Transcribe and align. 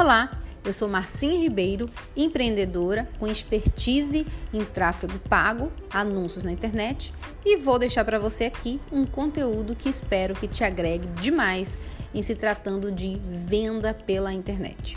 Olá, 0.00 0.30
eu 0.64 0.72
sou 0.72 0.88
Marcinha 0.88 1.40
Ribeiro, 1.40 1.90
empreendedora 2.16 3.08
com 3.18 3.26
expertise 3.26 4.24
em 4.54 4.64
tráfego 4.64 5.18
pago, 5.28 5.72
anúncios 5.90 6.44
na 6.44 6.52
internet 6.52 7.12
e 7.44 7.56
vou 7.56 7.80
deixar 7.80 8.04
para 8.04 8.16
você 8.16 8.44
aqui 8.44 8.80
um 8.92 9.04
conteúdo 9.04 9.74
que 9.74 9.88
espero 9.88 10.36
que 10.36 10.46
te 10.46 10.62
agregue 10.62 11.08
demais 11.20 11.76
em 12.14 12.22
se 12.22 12.36
tratando 12.36 12.92
de 12.92 13.20
venda 13.48 13.92
pela 13.92 14.32
internet. 14.32 14.96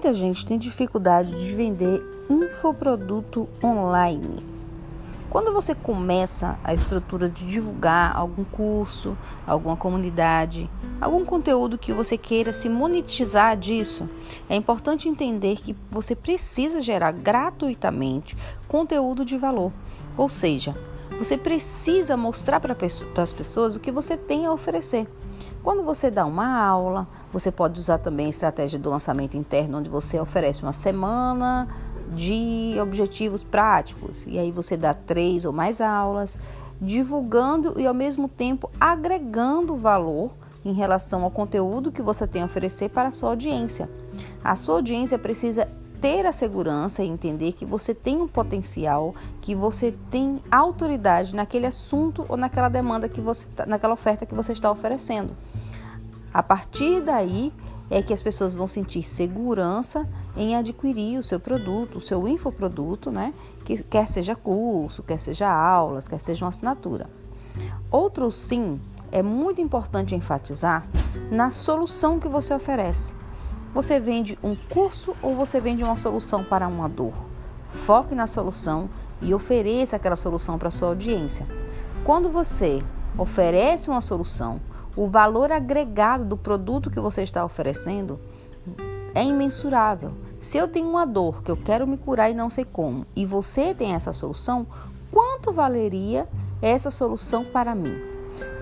Muita 0.00 0.14
gente 0.14 0.46
tem 0.46 0.56
dificuldade 0.58 1.30
de 1.30 1.54
vender 1.54 2.02
infoproduto 2.30 3.46
online. 3.62 4.42
Quando 5.28 5.52
você 5.52 5.74
começa 5.74 6.58
a 6.64 6.72
estrutura 6.72 7.28
de 7.28 7.46
divulgar 7.46 8.16
algum 8.16 8.42
curso, 8.42 9.14
alguma 9.46 9.76
comunidade, 9.76 10.70
algum 10.98 11.22
conteúdo 11.22 11.76
que 11.76 11.92
você 11.92 12.16
queira 12.16 12.50
se 12.50 12.66
monetizar 12.66 13.54
disso, 13.58 14.08
é 14.48 14.56
importante 14.56 15.06
entender 15.06 15.56
que 15.56 15.76
você 15.90 16.16
precisa 16.16 16.80
gerar 16.80 17.12
gratuitamente 17.12 18.34
conteúdo 18.66 19.22
de 19.22 19.36
valor. 19.36 19.70
Ou 20.16 20.30
seja, 20.30 20.74
você 21.18 21.36
precisa 21.36 22.16
mostrar 22.16 22.58
para 22.58 22.74
as 23.22 23.32
pessoas 23.34 23.76
o 23.76 23.80
que 23.80 23.92
você 23.92 24.16
tem 24.16 24.46
a 24.46 24.52
oferecer. 24.52 25.06
Quando 25.62 25.82
você 25.82 26.10
dá 26.10 26.24
uma 26.24 26.58
aula, 26.58 27.06
você 27.32 27.50
pode 27.50 27.78
usar 27.78 27.98
também 27.98 28.26
a 28.26 28.30
estratégia 28.30 28.78
do 28.78 28.90
lançamento 28.90 29.36
interno, 29.36 29.78
onde 29.78 29.88
você 29.88 30.18
oferece 30.18 30.62
uma 30.62 30.72
semana 30.72 31.68
de 32.14 32.74
objetivos 32.82 33.44
práticos. 33.44 34.24
E 34.26 34.38
aí 34.38 34.50
você 34.50 34.76
dá 34.76 34.92
três 34.92 35.44
ou 35.44 35.52
mais 35.52 35.80
aulas, 35.80 36.38
divulgando 36.80 37.78
e 37.78 37.86
ao 37.86 37.94
mesmo 37.94 38.28
tempo 38.28 38.70
agregando 38.80 39.76
valor 39.76 40.32
em 40.64 40.72
relação 40.72 41.24
ao 41.24 41.30
conteúdo 41.30 41.92
que 41.92 42.02
você 42.02 42.26
tem 42.26 42.42
a 42.42 42.46
oferecer 42.46 42.90
para 42.90 43.08
a 43.08 43.12
sua 43.12 43.30
audiência. 43.30 43.88
A 44.42 44.56
sua 44.56 44.76
audiência 44.76 45.18
precisa 45.18 45.68
ter 46.00 46.24
a 46.24 46.32
segurança 46.32 47.02
e 47.02 47.08
entender 47.08 47.52
que 47.52 47.66
você 47.66 47.94
tem 47.94 48.20
um 48.20 48.26
potencial, 48.26 49.14
que 49.40 49.54
você 49.54 49.94
tem 50.10 50.42
autoridade 50.50 51.34
naquele 51.34 51.66
assunto 51.66 52.24
ou 52.28 52.36
naquela 52.36 52.68
demanda 52.68 53.08
que 53.08 53.20
você 53.20 53.48
tá, 53.50 53.66
naquela 53.66 53.92
oferta 53.92 54.24
que 54.24 54.34
você 54.34 54.52
está 54.52 54.70
oferecendo. 54.70 55.36
A 56.32 56.42
partir 56.42 57.00
daí 57.00 57.52
é 57.90 58.00
que 58.02 58.12
as 58.12 58.22
pessoas 58.22 58.54
vão 58.54 58.66
sentir 58.66 59.02
segurança 59.02 60.08
em 60.36 60.54
adquirir 60.54 61.18
o 61.18 61.22
seu 61.22 61.40
produto, 61.40 61.98
o 61.98 62.00
seu 62.00 62.28
infoproduto, 62.28 63.10
né? 63.10 63.34
Que 63.64 63.82
quer 63.82 64.06
seja 64.06 64.36
curso, 64.36 65.02
quer 65.02 65.18
seja 65.18 65.50
aulas, 65.50 66.06
quer 66.06 66.20
seja 66.20 66.44
uma 66.44 66.50
assinatura. 66.50 67.10
Outro 67.90 68.30
sim 68.30 68.80
é 69.10 69.22
muito 69.22 69.60
importante 69.60 70.14
enfatizar 70.14 70.86
na 71.32 71.50
solução 71.50 72.20
que 72.20 72.28
você 72.28 72.54
oferece. 72.54 73.14
Você 73.74 73.98
vende 73.98 74.38
um 74.42 74.54
curso 74.54 75.16
ou 75.20 75.34
você 75.34 75.60
vende 75.60 75.82
uma 75.82 75.96
solução 75.96 76.44
para 76.44 76.68
uma 76.68 76.88
dor? 76.88 77.14
Foque 77.66 78.14
na 78.14 78.26
solução 78.26 78.88
e 79.20 79.34
ofereça 79.34 79.96
aquela 79.96 80.16
solução 80.16 80.58
para 80.58 80.70
sua 80.70 80.88
audiência. 80.88 81.46
Quando 82.04 82.30
você 82.30 82.82
oferece 83.18 83.90
uma 83.90 84.00
solução, 84.00 84.60
o 84.96 85.06
valor 85.06 85.52
agregado 85.52 86.24
do 86.24 86.36
produto 86.36 86.90
que 86.90 87.00
você 87.00 87.22
está 87.22 87.44
oferecendo 87.44 88.18
é 89.14 89.22
imensurável. 89.22 90.12
Se 90.38 90.58
eu 90.58 90.66
tenho 90.66 90.88
uma 90.88 91.04
dor 91.04 91.42
que 91.42 91.50
eu 91.50 91.56
quero 91.56 91.86
me 91.86 91.96
curar 91.96 92.30
e 92.30 92.34
não 92.34 92.48
sei 92.48 92.64
como, 92.64 93.06
e 93.14 93.26
você 93.26 93.74
tem 93.74 93.94
essa 93.94 94.12
solução, 94.12 94.66
quanto 95.10 95.52
valeria 95.52 96.26
essa 96.62 96.90
solução 96.90 97.44
para 97.44 97.74
mim? 97.74 98.09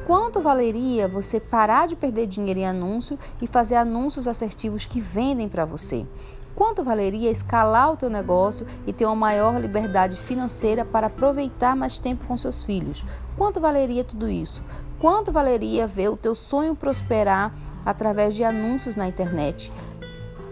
Quanto 0.09 0.41
valeria 0.41 1.07
você 1.07 1.39
parar 1.39 1.87
de 1.87 1.95
perder 1.95 2.27
dinheiro 2.27 2.61
em 2.61 2.67
anúncio 2.67 3.19
e 3.43 3.47
fazer 3.47 3.75
anúncios 3.75 4.27
assertivos 4.27 4.87
que 4.87 4.99
vendem 4.99 5.51
para 5.51 5.67
você? 5.67 6.07
Quanto 6.55 6.83
valeria 6.83 7.31
escalar 7.31 7.93
o 7.93 7.97
teu 7.99 8.09
negócio 8.09 8.67
e 8.87 8.93
ter 8.95 9.05
uma 9.05 9.15
maior 9.15 9.61
liberdade 9.61 10.17
financeira 10.17 10.83
para 10.83 11.09
aproveitar 11.09 11.77
mais 11.77 11.99
tempo 11.99 12.25
com 12.25 12.39
seus 12.39 12.65
filhos? 12.65 13.05
Quanto 13.37 13.61
valeria 13.61 14.03
tudo 14.03 14.31
isso? 14.31 14.65
Quanto 14.99 15.31
valeria 15.31 15.87
ver 15.87 16.09
o 16.09 16.17
teu 16.17 16.35
sonho 16.35 16.75
prosperar 16.75 17.53
através 17.85 18.35
de 18.35 18.43
anúncios 18.43 18.97
na 18.97 19.07
internet? 19.07 19.71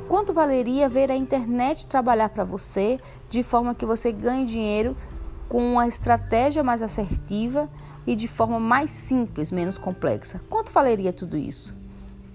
Quanto 0.06 0.34
valeria 0.34 0.86
ver 0.86 1.10
a 1.10 1.16
internet 1.16 1.86
trabalhar 1.86 2.28
para 2.28 2.44
você 2.44 3.00
de 3.30 3.42
forma 3.42 3.74
que 3.74 3.86
você 3.86 4.12
ganhe 4.12 4.44
dinheiro 4.44 4.94
com 5.48 5.62
uma 5.72 5.88
estratégia 5.88 6.62
mais 6.62 6.82
assertiva 6.82 7.70
e 8.06 8.14
de 8.14 8.28
forma 8.28 8.60
mais 8.60 8.90
simples, 8.90 9.50
menos 9.50 9.78
complexa. 9.78 10.40
Quanto 10.48 10.72
valeria 10.72 11.12
tudo 11.12 11.36
isso? 11.36 11.74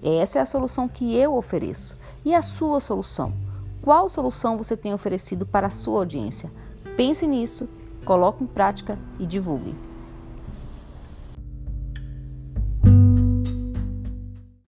Essa 0.03 0.39
é 0.39 0.41
a 0.41 0.45
solução 0.45 0.87
que 0.87 1.15
eu 1.15 1.35
ofereço. 1.35 1.97
E 2.25 2.35
a 2.35 2.41
sua 2.41 2.79
solução? 2.79 3.33
Qual 3.81 4.09
solução 4.09 4.57
você 4.57 4.75
tem 4.75 4.93
oferecido 4.93 5.45
para 5.45 5.67
a 5.67 5.71
sua 5.71 5.99
audiência? 5.99 6.51
Pense 6.97 7.25
nisso, 7.25 7.67
coloque 8.05 8.43
em 8.43 8.47
prática 8.47 8.99
e 9.19 9.25
divulgue. 9.25 9.75